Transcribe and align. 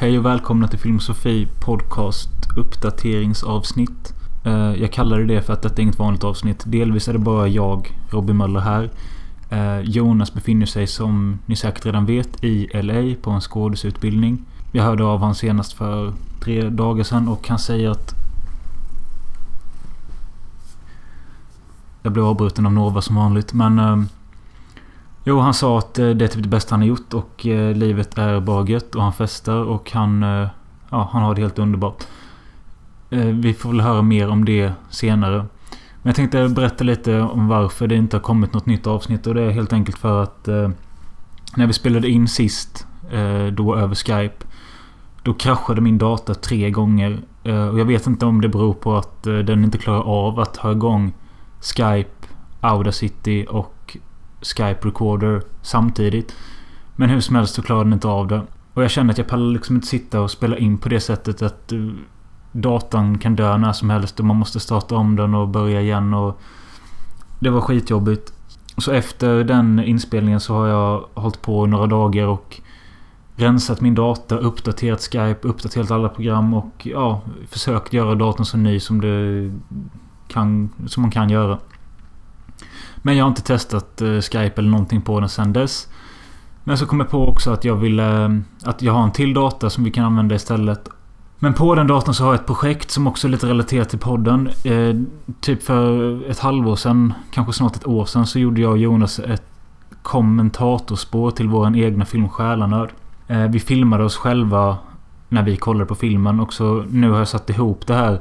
Hej 0.00 0.18
och 0.18 0.26
välkomna 0.26 0.68
till 0.68 0.78
Filmosofi 0.78 1.48
Podcast 1.60 2.30
uppdateringsavsnitt. 2.56 4.14
Eh, 4.44 4.74
jag 4.74 4.92
kallar 4.92 5.18
det 5.18 5.24
det 5.24 5.42
för 5.42 5.52
att 5.52 5.62
detta 5.62 5.76
är 5.76 5.82
inget 5.82 5.98
vanligt 5.98 6.24
avsnitt. 6.24 6.62
Delvis 6.66 7.08
är 7.08 7.12
det 7.12 7.18
bara 7.18 7.48
jag, 7.48 7.98
Robin 8.10 8.36
Möller 8.36 8.60
här. 8.60 8.90
Eh, 9.50 9.80
Jonas 9.80 10.34
befinner 10.34 10.66
sig 10.66 10.86
som 10.86 11.38
ni 11.46 11.56
säkert 11.56 11.86
redan 11.86 12.06
vet 12.06 12.44
i 12.44 12.82
LA 12.82 13.14
på 13.22 13.30
en 13.30 13.40
skådisutbildning. 13.40 14.44
Jag 14.72 14.84
hörde 14.84 15.04
av 15.04 15.18
honom 15.18 15.34
senast 15.34 15.72
för 15.72 16.12
tre 16.44 16.70
dagar 16.70 17.04
sedan 17.04 17.28
och 17.28 17.48
han 17.48 17.58
säger 17.58 17.90
att 17.90 18.14
Jag 22.02 22.12
blev 22.12 22.24
avbruten 22.24 22.66
av 22.66 22.72
Nova 22.72 23.00
som 23.00 23.16
vanligt 23.16 23.52
men 23.52 23.78
ehm, 23.78 24.08
Jo, 25.24 25.38
han 25.38 25.54
sa 25.54 25.78
att 25.78 25.98
eh, 25.98 26.08
det 26.08 26.24
är 26.24 26.28
typ 26.28 26.42
det 26.42 26.48
bästa 26.48 26.72
han 26.72 26.80
har 26.80 26.88
gjort 26.88 27.14
och 27.14 27.46
eh, 27.46 27.76
livet 27.76 28.18
är 28.18 28.40
bara 28.40 28.66
gött 28.66 28.94
och 28.94 29.02
han 29.02 29.12
festar 29.12 29.56
och 29.56 29.90
han... 29.92 30.22
Eh, 30.22 30.48
ja, 30.90 31.08
han 31.12 31.22
har 31.22 31.34
det 31.34 31.40
helt 31.40 31.58
underbart. 31.58 32.04
Vi 33.32 33.54
får 33.54 33.70
väl 33.70 33.80
höra 33.80 34.02
mer 34.02 34.28
om 34.28 34.44
det 34.44 34.72
senare. 34.90 35.36
Men 36.02 36.10
jag 36.10 36.16
tänkte 36.16 36.48
berätta 36.48 36.84
lite 36.84 37.20
om 37.20 37.48
varför 37.48 37.86
det 37.86 37.94
inte 37.94 38.16
har 38.16 38.22
kommit 38.22 38.52
något 38.52 38.66
nytt 38.66 38.86
avsnitt 38.86 39.26
och 39.26 39.34
det 39.34 39.42
är 39.42 39.50
helt 39.50 39.72
enkelt 39.72 39.98
för 39.98 40.22
att... 40.22 40.48
När 41.56 41.66
vi 41.66 41.72
spelade 41.72 42.08
in 42.08 42.28
sist, 42.28 42.86
då 43.52 43.76
över 43.76 43.94
Skype. 43.94 44.46
Då 45.22 45.34
kraschade 45.34 45.80
min 45.80 45.98
data 45.98 46.34
tre 46.34 46.70
gånger. 46.70 47.18
Och 47.42 47.80
jag 47.80 47.84
vet 47.84 48.06
inte 48.06 48.26
om 48.26 48.40
det 48.40 48.48
beror 48.48 48.74
på 48.74 48.96
att 48.96 49.22
den 49.22 49.64
inte 49.64 49.78
klarar 49.78 50.02
av 50.02 50.40
att 50.40 50.56
ha 50.56 50.72
igång 50.72 51.12
Skype, 51.60 52.26
Audacity 52.60 53.46
och 53.46 53.79
Skype 54.42 54.88
Recorder 54.88 55.42
samtidigt. 55.62 56.34
Men 56.96 57.10
hur 57.10 57.20
som 57.20 57.36
helst 57.36 57.54
så 57.54 57.62
klarade 57.62 57.84
den 57.84 57.92
inte 57.92 58.08
av 58.08 58.26
det. 58.26 58.42
Och 58.74 58.84
jag 58.84 58.90
känner 58.90 59.12
att 59.12 59.18
jag 59.18 59.28
pallar 59.28 59.52
liksom 59.52 59.76
inte 59.76 59.88
sitta 59.88 60.20
och 60.20 60.30
spela 60.30 60.58
in 60.58 60.78
på 60.78 60.88
det 60.88 61.00
sättet 61.00 61.42
att 61.42 61.72
eh, 61.72 61.78
datan 62.52 63.18
kan 63.18 63.36
dö 63.36 63.56
när 63.56 63.72
som 63.72 63.90
helst 63.90 64.20
och 64.20 64.26
man 64.26 64.36
måste 64.36 64.60
starta 64.60 64.96
om 64.96 65.16
den 65.16 65.34
och 65.34 65.48
börja 65.48 65.80
igen 65.80 66.14
och... 66.14 66.40
Det 67.42 67.50
var 67.50 67.60
skitjobbigt. 67.60 68.32
Så 68.76 68.92
efter 68.92 69.44
den 69.44 69.80
inspelningen 69.80 70.40
så 70.40 70.54
har 70.54 70.66
jag 70.66 71.04
hållit 71.14 71.42
på 71.42 71.66
några 71.66 71.86
dagar 71.86 72.26
och 72.26 72.60
rensat 73.36 73.80
min 73.80 73.94
data, 73.94 74.38
uppdaterat 74.38 75.00
Skype, 75.00 75.48
uppdaterat 75.48 75.90
alla 75.90 76.08
program 76.08 76.54
och 76.54 76.86
ja, 76.86 77.20
försökt 77.48 77.92
göra 77.92 78.14
datorn 78.14 78.46
så 78.46 78.56
ny 78.56 78.80
som 78.80 79.00
det 79.00 79.52
kan, 80.28 80.70
som 80.86 81.02
man 81.02 81.10
kan 81.10 81.30
göra. 81.30 81.58
Men 83.02 83.16
jag 83.16 83.24
har 83.24 83.28
inte 83.28 83.42
testat 83.42 84.00
eh, 84.00 84.20
Skype 84.20 84.52
eller 84.56 84.70
någonting 84.70 85.02
på 85.02 85.20
den 85.20 85.28
sedan 85.28 85.52
dess. 85.52 85.88
Men 86.64 86.78
så 86.78 86.86
kom 86.86 87.00
jag 87.00 87.10
på 87.10 87.28
också 87.28 87.50
att 87.50 87.64
jag 87.64 87.76
ville... 87.76 88.24
Eh, 88.24 88.30
att 88.62 88.82
jag 88.82 88.92
har 88.92 89.02
en 89.02 89.12
till 89.12 89.34
data 89.34 89.70
som 89.70 89.84
vi 89.84 89.90
kan 89.90 90.04
använda 90.04 90.34
istället. 90.34 90.88
Men 91.38 91.54
på 91.54 91.74
den 91.74 91.86
datorn 91.86 92.14
så 92.14 92.24
har 92.24 92.32
jag 92.32 92.40
ett 92.40 92.46
projekt 92.46 92.90
som 92.90 93.06
också 93.06 93.26
är 93.26 93.30
lite 93.30 93.46
relaterat 93.46 93.88
till 93.88 93.98
podden. 93.98 94.50
Eh, 94.64 94.96
typ 95.40 95.62
för 95.62 96.30
ett 96.30 96.38
halvår 96.38 96.76
sedan, 96.76 97.14
kanske 97.30 97.52
snart 97.52 97.76
ett 97.76 97.86
år 97.86 98.04
sedan, 98.04 98.26
så 98.26 98.38
gjorde 98.38 98.60
jag 98.60 98.70
och 98.70 98.78
Jonas 98.78 99.18
ett 99.18 99.42
kommentatorspår 100.02 101.30
till 101.30 101.48
vår 101.48 101.76
egna 101.76 102.04
film 102.04 102.28
Själanörd. 102.28 102.90
Eh, 103.28 103.42
vi 103.42 103.60
filmade 103.60 104.04
oss 104.04 104.16
själva 104.16 104.78
när 105.28 105.42
vi 105.42 105.56
kollade 105.56 105.86
på 105.86 105.94
filmen 105.94 106.40
och 106.40 106.52
så 106.52 106.84
nu 106.90 107.10
har 107.10 107.18
jag 107.18 107.28
satt 107.28 107.50
ihop 107.50 107.86
det 107.86 107.94
här 107.94 108.20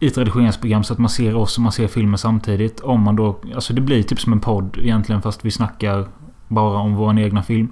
i 0.00 0.06
ett 0.06 0.18
redigeringsprogram 0.18 0.84
så 0.84 0.92
att 0.92 0.98
man 0.98 1.08
ser 1.08 1.36
oss 1.36 1.56
och 1.56 1.62
man 1.62 1.72
ser 1.72 1.88
filmen 1.88 2.18
samtidigt. 2.18 2.80
Om 2.80 3.00
man 3.00 3.16
då... 3.16 3.40
Alltså 3.54 3.72
det 3.72 3.80
blir 3.80 4.02
typ 4.02 4.20
som 4.20 4.32
en 4.32 4.40
podd 4.40 4.78
egentligen 4.82 5.22
fast 5.22 5.44
vi 5.44 5.50
snackar 5.50 6.06
bara 6.48 6.78
om 6.78 6.94
vår 6.94 7.18
egna 7.18 7.42
film. 7.42 7.68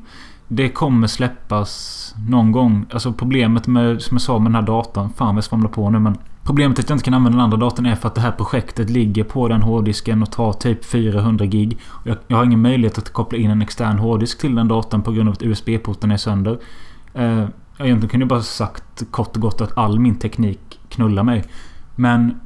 Det 0.48 0.68
kommer 0.68 1.06
släppas 1.06 2.14
någon 2.28 2.52
gång. 2.52 2.86
Alltså 2.92 3.12
problemet 3.12 3.66
med, 3.66 4.02
som 4.02 4.14
jag 4.14 4.22
sa 4.22 4.38
med 4.38 4.46
den 4.46 4.54
här 4.54 4.62
datan. 4.62 5.12
Fan 5.16 5.26
vad 5.26 5.36
jag 5.36 5.44
svamlar 5.44 5.70
på 5.70 5.90
nu 5.90 5.98
men. 5.98 6.16
Problemet 6.44 6.78
att 6.78 6.88
jag 6.88 6.94
inte 6.94 7.04
kan 7.04 7.14
använda 7.14 7.36
den 7.36 7.44
andra 7.44 7.56
datorn 7.56 7.86
är 7.86 7.94
för 7.94 8.08
att 8.08 8.14
det 8.14 8.20
här 8.20 8.32
projektet 8.32 8.90
ligger 8.90 9.24
på 9.24 9.48
den 9.48 9.62
hårddisken 9.62 10.22
och 10.22 10.30
tar 10.30 10.52
typ 10.52 10.84
400 10.84 11.46
gig. 11.46 11.78
Jag, 12.04 12.16
jag 12.26 12.36
har 12.36 12.44
ingen 12.44 12.62
möjlighet 12.62 12.98
att 12.98 13.12
koppla 13.12 13.38
in 13.38 13.50
en 13.50 13.62
extern 13.62 13.98
hårddisk 13.98 14.40
till 14.40 14.54
den 14.54 14.68
datorn 14.68 15.02
på 15.02 15.12
grund 15.12 15.28
av 15.28 15.32
att 15.32 15.42
USB-porten 15.42 16.10
är 16.10 16.16
sönder. 16.16 16.58
Eh, 17.14 17.44
egentligen 17.78 18.08
kunde 18.08 18.24
jag 18.24 18.28
bara 18.28 18.42
sagt 18.42 19.02
kort 19.10 19.36
och 19.36 19.42
gott 19.42 19.60
att 19.60 19.78
all 19.78 19.98
min 19.98 20.14
teknik 20.14 20.80
knullar 20.88 21.22
mig. 21.22 21.44
Men 21.96 22.40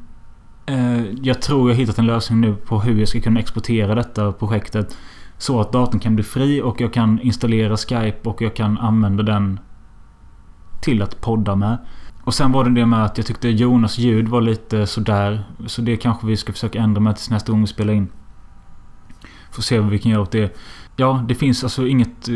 eh, 0.67 1.05
jag 1.23 1.43
tror 1.43 1.71
jag 1.71 1.77
hittat 1.77 1.99
en 1.99 2.07
lösning 2.07 2.41
nu 2.41 2.55
på 2.55 2.81
hur 2.81 2.99
jag 2.99 3.09
ska 3.09 3.21
kunna 3.21 3.41
exportera 3.41 3.95
detta 3.95 4.33
projektet. 4.33 4.97
Så 5.39 5.61
att 5.61 5.73
datorn 5.73 6.01
kan 6.01 6.15
bli 6.15 6.25
fri 6.25 6.63
och 6.63 6.81
jag 6.81 6.93
kan 6.93 7.21
installera 7.21 7.77
Skype 7.77 8.29
och 8.29 8.43
jag 8.43 8.57
kan 8.57 8.79
använda 8.79 9.23
den 9.23 9.61
till 10.83 11.03
att 11.03 11.21
podda 11.21 11.57
med. 11.57 11.79
Och 12.25 12.35
sen 12.35 12.53
var 12.53 12.65
det 12.65 12.71
det 12.71 12.87
med 12.87 13.05
att 13.05 13.19
jag 13.19 13.27
tyckte 13.27 13.49
Jonas 13.49 13.99
ljud 13.99 14.29
var 14.29 14.41
lite 14.41 14.87
sådär. 14.87 15.45
Så 15.67 15.83
det 15.83 15.97
kanske 15.97 16.27
vi 16.27 16.37
ska 16.37 16.53
försöka 16.53 16.79
ändra 16.79 17.01
med 17.01 17.17
tills 17.17 17.31
nästa 17.31 17.53
gång 17.53 17.61
vi 17.61 17.67
spelar 17.67 17.93
in. 17.93 18.09
Får 19.51 19.63
se 19.63 19.79
vad 19.79 19.91
vi 19.91 19.99
kan 19.99 20.13
göra 20.13 20.23
åt 20.23 20.31
det. 20.31 20.57
Ja, 20.97 21.25
det 21.29 21.35
finns 21.35 21.65
alltså 21.65 21.87
inget 21.87 22.29
eh, 22.29 22.35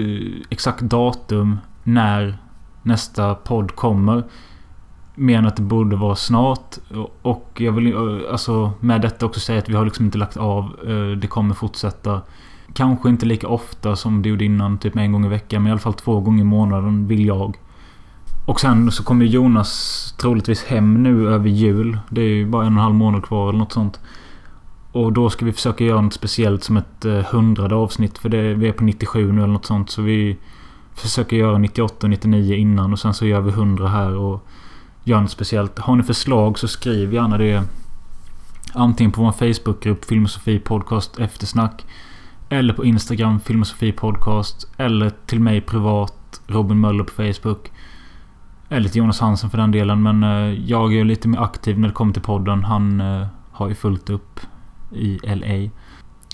exakt 0.51 0.81
datum 0.81 1.59
när 1.83 2.39
nästa 2.83 3.35
podd 3.35 3.77
kommer. 3.77 4.25
Mer 5.21 5.39
än 5.39 5.47
att 5.47 5.57
det 5.57 5.63
borde 5.63 5.97
vara 5.97 6.17
snart. 6.17 6.77
Och 7.23 7.53
jag 7.57 7.73
vill 7.73 7.95
alltså 8.31 8.73
med 8.81 9.01
detta 9.01 9.27
också 9.27 9.41
säga 9.41 9.59
att 9.59 9.69
vi 9.69 9.75
har 9.75 9.85
liksom 9.85 10.05
inte 10.05 10.19
lagt 10.19 10.37
av. 10.37 10.65
Eh, 10.65 11.19
det 11.19 11.27
kommer 11.27 11.55
fortsätta. 11.55 12.21
Kanske 12.75 13.09
inte 13.09 13.27
lika 13.27 13.49
ofta 13.49 13.97
som 13.97 14.23
det 14.23 14.29
gjorde 14.29 14.45
innan, 14.45 14.79
typ 14.79 14.97
en 14.97 15.13
gång 15.13 15.27
i 15.27 15.29
veckan. 15.29 15.63
Men 15.63 15.69
i 15.69 15.73
alla 15.73 15.81
fall 15.81 15.95
två 15.95 16.21
gånger 16.21 16.41
i 16.41 16.45
månaden 16.45 17.07
vill 17.07 17.27
jag. 17.27 17.57
Och 18.47 18.61
sen 18.61 18.91
så 18.91 19.05
kommer 19.05 19.25
Jonas 19.25 20.15
troligtvis 20.21 20.65
hem 20.65 21.03
nu 21.03 21.29
över 21.29 21.49
jul. 21.49 21.99
Det 22.09 22.21
är 22.21 22.29
ju 22.29 22.47
bara 22.47 22.67
en 22.67 22.73
och 22.73 22.79
en 22.79 22.83
halv 22.83 22.95
månad 22.95 23.25
kvar 23.25 23.49
eller 23.49 23.59
något 23.59 23.73
sånt. 23.73 24.01
Och 24.93 25.13
då 25.13 25.31
ska 25.31 25.45
vi 25.45 25.53
försöka 25.53 25.85
göra 25.85 26.01
något 26.01 26.15
speciellt 26.15 26.65
som 26.65 26.77
ett 26.77 27.05
eh, 27.05 27.13
hundrade 27.15 27.75
avsnitt. 27.75 28.19
För 28.19 28.29
det, 28.29 28.55
vi 28.55 28.69
är 28.69 28.73
på 28.73 28.85
97 28.85 29.33
nu 29.33 29.43
eller 29.43 29.53
något 29.53 29.67
sånt. 29.67 29.91
Så 29.91 30.03
vi 30.03 30.39
försöker 30.95 31.37
göra 31.37 31.59
98 31.59 32.07
och 32.07 32.11
99 32.11 32.55
innan. 32.55 32.93
Och 32.93 32.99
sen 32.99 33.15
så 33.15 33.27
gör 33.27 33.41
vi 33.41 33.51
100 33.51 33.89
här 33.89 34.17
och 34.17 34.47
gör 35.11 35.21
något 35.21 35.31
speciellt. 35.31 35.79
Har 35.79 35.97
ni 35.97 36.03
förslag 36.03 36.59
så 36.59 36.69
skriv 36.69 37.15
gärna 37.15 37.39
det. 37.39 37.63
Antingen 38.75 39.13
på 39.13 39.23
vår 39.23 39.33
Facebookgrupp 39.33 40.05
Filmosofi 40.05 40.59
Podcast 40.59 41.19
Eftersnack. 41.19 41.87
Eller 42.49 42.75
på 42.75 42.85
Instagram 42.85 43.41
Filmosofi 43.41 43.93
Podcast. 43.93 44.69
Eller 44.77 45.11
till 45.27 45.41
mig 45.41 45.61
privat 45.61 46.41
Robin 46.47 46.81
Möller 46.81 47.05
på 47.05 47.13
Facebook. 47.13 47.71
Eller 48.69 48.89
till 48.89 48.99
Jonas 48.99 49.21
Hansen 49.21 49.51
för 49.51 49.59
den 49.59 49.71
delen. 49.71 50.03
Men 50.03 50.23
eh, 50.23 50.71
jag 50.71 50.95
är 50.95 51.05
lite 51.05 51.29
mer 51.29 51.39
aktiv 51.39 51.79
när 51.79 51.89
det 51.89 51.95
kommer 51.95 52.13
till 52.13 52.23
podden. 52.23 52.65
Han 52.65 53.01
eh, 53.01 53.27
har 53.53 53.69
ju 53.69 53.75
fullt 53.75 54.11
upp 54.11 54.41
i 54.93 55.19
LA. 55.23 55.71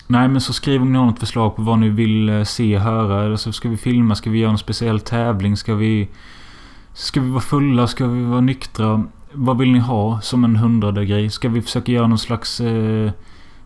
Nej 0.07 0.27
men 0.27 0.41
så 0.41 0.53
skriv 0.53 0.81
om 0.81 0.91
ni 0.91 0.97
har 0.97 1.05
något 1.05 1.19
förslag 1.19 1.55
på 1.55 1.61
vad 1.61 1.79
ni 1.79 1.89
vill 1.89 2.29
eh, 2.29 2.43
se 2.43 2.43
se, 2.43 2.77
höra. 2.77 3.23
Eller 3.23 3.35
så 3.35 3.51
ska 3.51 3.69
vi 3.69 3.77
filma? 3.77 4.15
Ska 4.15 4.29
vi 4.29 4.39
göra 4.39 4.51
en 4.51 4.57
speciell 4.57 4.99
tävling? 4.99 5.57
Ska 5.57 5.75
vi... 5.75 6.09
Ska 6.97 7.21
vi 7.21 7.29
vara 7.29 7.41
fulla? 7.41 7.87
Ska 7.87 8.07
vi 8.07 8.23
vara 8.23 8.41
nyktra? 8.41 9.03
Vad 9.33 9.57
vill 9.57 9.71
ni 9.71 9.79
ha 9.79 10.21
som 10.21 10.43
en 10.43 10.55
hundrade 10.55 11.05
grej? 11.05 11.29
Ska 11.29 11.49
vi 11.49 11.61
försöka 11.61 11.91
göra 11.91 12.07
någon 12.07 12.17
slags 12.17 12.61
eh, 12.61 13.11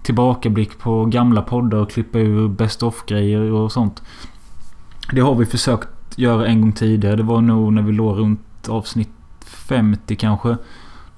tillbakablick 0.03 0.79
på 0.79 1.05
gamla 1.05 1.41
poddar 1.41 1.77
och 1.77 1.91
klippa 1.91 2.19
ur 2.19 2.47
best 2.47 2.83
of-grejer 2.83 3.51
och 3.51 3.71
sånt? 3.71 4.03
Det 5.11 5.21
har 5.21 5.35
vi 5.35 5.45
försökt 5.45 5.87
göra 6.15 6.47
en 6.47 6.61
gång 6.61 6.71
tidigare. 6.71 7.15
Det 7.15 7.23
var 7.23 7.41
nog 7.41 7.73
när 7.73 7.81
vi 7.81 7.91
låg 7.91 8.17
runt 8.17 8.69
avsnitt 8.69 9.09
50 9.45 10.15
kanske. 10.15 10.57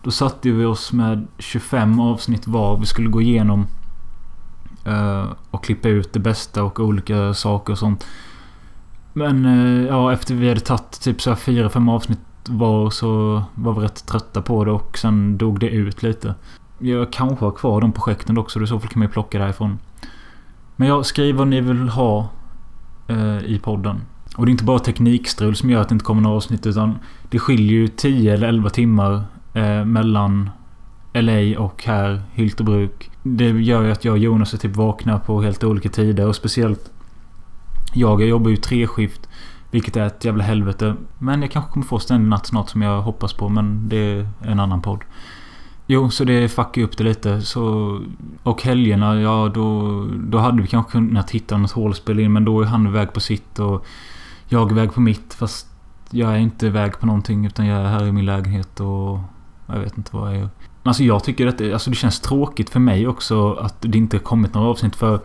Då 0.04 0.12
satte 0.12 0.52
vi 0.52 0.66
oss 0.66 0.94
med 0.94 1.28
25 1.38 2.00
avsnitt 2.00 2.48
var 2.48 2.78
vi 2.78 2.86
skulle 2.86 3.10
gå 3.10 3.22
igenom. 3.22 3.68
Eh, 4.86 5.26
och 5.52 5.64
klippa 5.64 5.90
ut 5.90 6.14
det 6.14 6.20
bästa 6.20 6.64
och 6.64 6.80
olika 6.80 7.34
saker 7.34 7.74
och 7.74 7.80
sånt. 7.80 8.06
Men 9.14 9.46
eh, 9.46 9.88
ja, 9.88 10.14
efter 10.14 10.36
vi 10.36 10.50
hade 10.50 10.60
tagit 10.60 11.02
typ 11.02 11.22
så 11.22 11.30
här 11.30 11.38
4-5 11.38 11.92
avsnitt 11.92 12.20
var 12.50 12.90
så 12.90 13.44
var 13.56 13.74
vi 13.74 13.82
rätt 13.82 14.06
trötta 14.06 14.42
på 14.42 14.66
det 14.66 14.72
och 14.72 14.98
sen 14.98 15.38
dog 15.38 15.60
det 15.60 15.70
ut 15.70 16.04
lite. 16.04 16.36
Jag 16.80 17.12
kanske 17.12 17.46
har 17.46 17.52
kvar 17.52 17.82
de 17.82 17.92
projekten 17.92 18.38
också. 18.38 18.62
I 18.62 18.68
så 18.68 18.80
fall 18.80 18.90
kan 18.90 19.00
man 19.00 19.08
ju 19.08 19.12
plocka 19.12 19.40
därifrån. 19.40 19.80
Men 20.76 20.88
jag 20.88 21.06
skriv 21.06 21.36
vad 21.36 21.48
ni 21.48 21.62
vill 21.62 21.90
ha 21.90 22.30
eh, 23.08 23.46
i 23.46 23.60
podden. 23.64 24.02
Och 24.38 24.46
det 24.46 24.50
är 24.50 24.52
inte 24.52 24.64
bara 24.64 24.80
teknikstrul 24.80 25.56
som 25.56 25.70
gör 25.70 25.82
att 25.82 25.90
det 25.90 25.94
inte 25.94 26.06
kommer 26.06 26.22
några 26.22 26.36
avsnitt 26.36 26.66
utan 26.66 27.00
det 27.30 27.40
skiljer 27.40 27.74
ju 27.74 27.88
10 27.88 28.34
eller 28.34 28.48
11 28.48 28.70
timmar 28.70 29.24
eh, 29.54 29.86
mellan 29.86 30.50
LA 31.14 31.60
och 31.60 31.84
här, 31.84 32.22
Hyltebruk. 32.34 33.10
Det 33.24 33.50
gör 33.50 33.84
ju 33.84 33.92
att 33.92 34.06
jag 34.06 34.12
och 34.12 34.18
Jonas 34.18 34.54
är 34.54 34.58
typ 34.58 34.76
vakna 34.76 35.20
på 35.20 35.42
helt 35.42 35.64
olika 35.64 35.90
tider 35.90 36.28
och 36.28 36.36
speciellt 36.36 36.92
jag, 37.94 38.22
jag 38.22 38.30
jobbar 38.30 38.50
ju 38.50 38.58
treskift. 38.58 39.30
Vilket 39.72 39.98
är 39.98 40.06
ett 40.06 40.26
jävla 40.26 40.44
helvete. 40.44 40.96
Men 41.20 41.42
jag 41.42 41.52
kanske 41.52 41.72
kommer 41.72 41.86
få 41.86 42.00
ständig 42.00 42.30
natt 42.30 42.46
snart 42.46 42.70
som 42.70 42.82
jag 42.82 43.02
hoppas 43.02 43.34
på. 43.34 43.50
Men 43.50 43.90
det 43.90 43.98
är 43.98 44.28
en 44.42 44.60
annan 44.60 44.82
podd. 44.82 45.00
Jo, 45.88 46.10
så 46.10 46.24
det 46.24 46.50
fuckar 46.50 46.82
upp 46.82 46.98
det 46.98 47.04
lite. 47.04 47.42
Så, 47.42 48.00
och 48.44 48.64
helgerna, 48.64 49.22
ja 49.22 49.52
då, 49.54 50.08
då 50.14 50.38
hade 50.38 50.62
vi 50.62 50.68
kanske 50.68 50.92
kunnat 50.92 51.32
hitta 51.32 51.58
något 51.58 51.72
hål 51.72 51.92
att 51.92 51.98
spela 51.98 52.22
in. 52.22 52.34
Men 52.34 52.46
då 52.46 52.62
är 52.62 52.66
han 52.66 52.88
iväg 52.88 53.14
på 53.14 53.20
sitt 53.20 53.60
och 53.60 53.86
jag 54.48 54.68
är 54.68 54.72
iväg 54.72 54.94
på 54.94 55.02
mitt. 55.02 55.34
Fast 55.34 55.68
jag 56.10 56.34
är 56.34 56.38
inte 56.38 56.66
iväg 56.66 57.00
på 57.00 57.06
någonting 57.06 57.46
utan 57.46 57.66
jag 57.66 57.82
är 57.82 57.90
här 57.90 58.06
i 58.06 58.12
min 58.12 58.26
lägenhet 58.26 58.80
och... 58.80 59.20
Jag 59.68 59.80
vet 59.80 59.98
inte 59.98 60.16
vad 60.16 60.30
jag 60.30 60.40
gör. 60.40 60.50
Alltså 60.84 61.04
jag 61.04 61.24
tycker 61.24 61.48
att 61.48 61.58
det, 61.58 61.74
alltså 61.74 61.90
det 61.90 61.96
känns 61.96 62.20
tråkigt 62.20 62.70
för 62.70 62.80
mig 62.80 63.08
också 63.08 63.54
att 63.54 63.82
det 63.82 63.98
inte 63.98 64.20
kommit 64.20 64.54
några 64.54 64.68
avsnitt 64.68 64.96
för... 64.96 65.20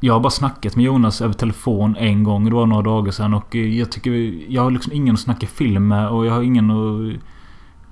Jag 0.00 0.12
har 0.12 0.20
bara 0.20 0.30
snackat 0.30 0.76
med 0.76 0.84
Jonas 0.84 1.22
över 1.22 1.34
telefon 1.34 1.96
en 1.96 2.24
gång. 2.24 2.44
Det 2.44 2.54
var 2.54 2.66
några 2.66 2.82
dagar 2.82 3.12
sedan 3.12 3.34
och 3.34 3.56
eh, 3.56 3.78
jag 3.78 3.92
tycker... 3.92 4.10
Jag 4.52 4.62
har 4.62 4.70
liksom 4.70 4.92
ingen 4.92 5.14
att 5.14 5.20
snacka 5.20 5.46
film 5.46 5.88
med 5.88 6.08
och 6.08 6.26
jag 6.26 6.32
har 6.32 6.42
ingen 6.42 6.70
att... 6.70 7.20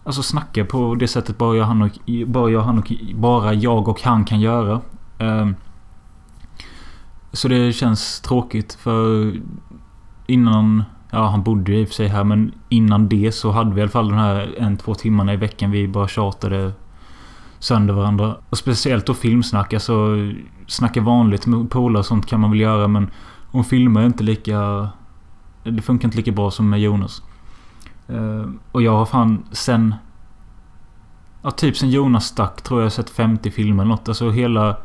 Alltså 0.04 0.22
snacka 0.22 0.64
på 0.64 0.94
det 0.94 1.08
sättet 1.08 1.38
bara 1.38 1.56
jag, 1.56 1.64
han 1.64 1.82
och, 1.82 1.90
bara 2.26 2.50
jag, 2.50 2.60
han 2.60 2.78
och, 2.78 2.92
bara 3.14 3.54
jag 3.54 3.88
och 3.88 4.02
han 4.02 4.24
kan 4.24 4.40
göra. 4.40 4.80
Ehm, 5.18 5.54
så 7.32 7.48
det 7.48 7.72
känns 7.72 8.20
tråkigt 8.20 8.74
för 8.74 9.32
innan... 10.26 10.84
Ja, 11.10 11.26
han 11.26 11.42
bodde 11.42 11.72
ju 11.72 11.80
i 11.80 11.84
och 11.84 11.88
för 11.88 11.94
sig 11.94 12.08
här 12.08 12.24
men 12.24 12.52
innan 12.68 13.08
det 13.08 13.32
så 13.32 13.50
hade 13.50 13.74
vi 13.74 13.78
i 13.78 13.82
alla 13.82 13.90
fall 13.90 14.08
de 14.08 14.18
här 14.18 14.54
en, 14.58 14.76
två 14.76 14.94
timmarna 14.94 15.32
i 15.32 15.36
veckan 15.36 15.70
vi 15.70 15.88
bara 15.88 16.08
tjatade 16.08 16.72
sönder 17.58 17.94
varandra. 17.94 18.36
Och 18.50 18.58
speciellt 18.58 19.06
då 19.06 19.14
filmsnack. 19.14 19.72
Alltså 19.72 20.16
snacka 20.66 21.00
vanligt 21.00 21.46
med 21.46 21.70
polare 21.70 21.98
och 21.98 22.06
sånt 22.06 22.26
kan 22.26 22.40
man 22.40 22.50
väl 22.50 22.60
göra 22.60 22.88
men 22.88 23.10
Hon 23.56 23.64
filmar 23.64 24.06
inte 24.06 24.24
lika... 24.24 24.88
Det 25.62 25.82
funkar 25.82 26.08
inte 26.08 26.16
lika 26.16 26.32
bra 26.32 26.50
som 26.50 26.70
med 26.70 26.80
Jonas. 26.80 27.22
Eh, 28.08 28.44
och 28.72 28.82
jag 28.82 28.92
har 28.92 29.06
fan 29.06 29.44
sen... 29.52 29.94
Ja, 31.42 31.50
typ 31.50 31.76
sen 31.76 31.90
Jonas 31.90 32.26
stack 32.26 32.62
tror 32.62 32.82
jag 32.82 32.92
sett 32.92 33.10
50 33.10 33.50
filmer 33.50 33.82
eller 33.82 33.94
något. 33.94 34.08
Alltså 34.08 34.30
hela 34.30 34.76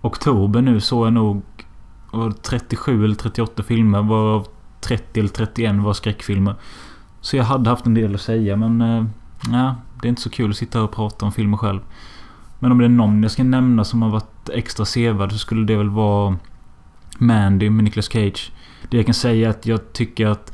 oktober 0.00 0.60
nu 0.62 0.80
såg 0.80 1.06
jag 1.06 1.12
nog 1.12 1.42
37 2.42 3.04
eller 3.04 3.14
38 3.14 3.62
filmer 3.62 4.02
varav 4.02 4.46
30 4.80 5.20
eller 5.20 5.30
31 5.30 5.76
var 5.76 5.92
skräckfilmer. 5.92 6.54
Så 7.20 7.36
jag 7.36 7.44
hade 7.44 7.70
haft 7.70 7.86
en 7.86 7.94
del 7.94 8.14
att 8.14 8.20
säga 8.20 8.56
men... 8.56 8.80
Eh, 8.80 9.04
Eh, 9.48 9.52
ja, 9.52 9.76
det 10.00 10.06
är 10.06 10.10
inte 10.10 10.22
så 10.22 10.30
kul 10.30 10.50
att 10.50 10.56
sitta 10.56 10.82
och 10.82 10.92
prata 10.92 11.26
om 11.26 11.32
filmer 11.32 11.56
själv. 11.56 11.80
Men 12.58 12.72
om 12.72 12.78
det 12.78 12.84
är 12.84 12.88
någon 12.88 13.22
jag 13.22 13.32
ska 13.32 13.44
nämna 13.44 13.84
som 13.84 14.02
har 14.02 14.10
varit 14.10 14.48
extra 14.48 14.84
sevärd 14.84 15.32
så 15.32 15.38
skulle 15.38 15.66
det 15.66 15.76
väl 15.76 15.90
vara... 15.90 16.36
Mandy 17.18 17.70
med 17.70 17.84
Nicolas 17.84 18.12
Cage. 18.12 18.52
Det 18.88 18.96
jag 18.96 19.06
kan 19.06 19.14
säga 19.14 19.48
är 19.48 19.50
att 19.50 19.66
jag 19.66 19.92
tycker 19.92 20.26
att... 20.26 20.52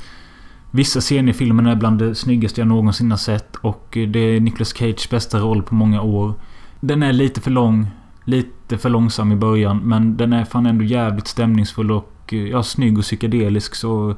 Vissa 0.71 1.01
scener 1.01 1.29
i 1.29 1.33
filmen 1.33 1.67
är 1.67 1.75
bland 1.75 1.99
det 1.99 2.15
snyggaste 2.15 2.61
jag 2.61 2.67
någonsin 2.67 3.11
har 3.11 3.17
sett 3.17 3.55
och 3.55 3.87
det 3.91 4.19
är 4.19 4.39
Nicolas 4.39 4.73
Cages 4.73 5.09
bästa 5.09 5.39
roll 5.39 5.63
på 5.63 5.75
många 5.75 6.01
år. 6.01 6.33
Den 6.79 7.03
är 7.03 7.13
lite 7.13 7.41
för 7.41 7.51
lång. 7.51 7.87
Lite 8.23 8.77
för 8.77 8.89
långsam 8.89 9.31
i 9.31 9.35
början 9.35 9.77
men 9.77 10.17
den 10.17 10.33
är 10.33 10.45
fan 10.45 10.65
ändå 10.65 10.83
jävligt 10.83 11.27
stämningsfull 11.27 11.91
och 11.91 12.13
eh, 12.33 12.39
ja, 12.39 12.63
snygg 12.63 12.97
och 12.97 13.03
psykedelisk 13.03 13.75
så... 13.75 14.15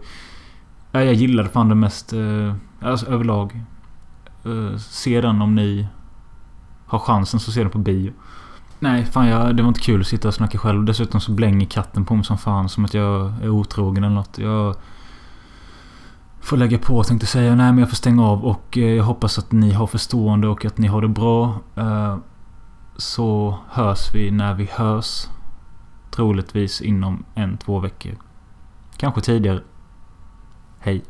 Ja, 0.92 1.04
jag 1.04 1.14
gillar 1.14 1.44
fan 1.44 1.70
den 1.70 1.80
mest 1.80 2.14
eh, 2.14 2.56
alltså, 2.82 3.06
överlag. 3.06 3.62
Eh, 4.46 4.78
se 4.78 5.22
den 5.22 5.42
om 5.42 5.56
ni 5.56 5.88
har 6.86 7.00
chansen 7.00 7.40
så 7.40 7.52
se 7.52 7.62
den 7.62 7.72
på 7.72 7.78
bio. 7.78 8.14
Nej, 8.80 9.06
fan 9.06 9.28
jag, 9.28 9.56
det 9.56 9.64
var 9.64 9.68
inte 9.68 9.80
kul 9.80 10.02
att 10.02 10.08
sitta 10.08 10.28
och 10.28 10.34
snacka 10.34 10.58
själv. 10.58 10.86
Dessutom 10.86 11.20
så 11.20 11.32
blänger 11.32 11.66
katten 11.66 12.06
på 12.06 12.16
mig 12.16 12.26
som 12.26 12.38
fan. 12.38 12.70
Som 12.70 12.86
att 12.86 12.94
jag 12.94 13.34
är 13.44 13.50
otrogen 13.50 14.04
eller 14.04 14.16
något. 14.16 14.38
Jag 14.38 14.76
får 16.40 16.58
lägga 16.58 16.78
på 16.78 17.04
tänkte 17.04 17.28
säga. 17.28 17.56
Nej 17.56 17.72
men 17.72 17.78
jag 17.78 17.90
får 17.90 17.96
stänga 17.96 18.26
av 18.26 18.46
och 18.46 18.78
eh, 18.78 18.84
jag 18.84 19.04
hoppas 19.04 19.40
att 19.40 19.52
ni 19.52 19.72
har 19.72 19.88
förstående 19.88 20.48
och 20.48 20.66
att 20.66 20.78
ni 20.78 20.88
har 20.88 21.02
det 21.02 21.08
bra. 21.08 21.60
Eh, 21.76 22.18
så 22.98 23.58
hörs 23.70 24.16
vi 24.16 24.32
när 24.32 24.54
vi 24.54 24.70
hörs. 24.72 25.28
Troligtvis 26.12 26.82
inom 26.82 27.26
en, 27.36 27.58
två 27.58 27.80
veckor. 27.80 28.16
Kanske 28.98 29.22
tidigare. 29.22 29.62
Hej. 30.80 31.04